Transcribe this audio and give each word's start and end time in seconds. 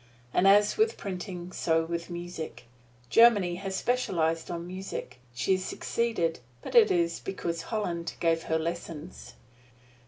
And 0.33 0.47
as 0.47 0.77
with 0.77 0.97
printing, 0.97 1.51
so 1.51 1.85
with 1.85 2.09
music. 2.09 2.65
Germany 3.11 3.57
has 3.57 3.75
specialized 3.75 4.49
on 4.49 4.65
music. 4.65 5.19
She 5.35 5.51
has 5.51 5.63
succeeded, 5.63 6.39
but 6.63 6.73
it 6.73 6.89
is 6.89 7.19
because 7.19 7.61
Holland 7.69 8.15
gave 8.19 8.41
her 8.49 8.57
lessons. 8.57 9.35